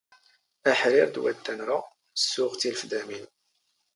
[0.71, 1.79] ⴰⵃⵔⵉⵔ ⴷ ⵡⴰⴷⴷⴰ ⵏⵔⴰ,
[2.21, 3.25] ⵙⵙⵓⵖ ⵜⵉⵍⴼⴷⴰⵎⵉⵏ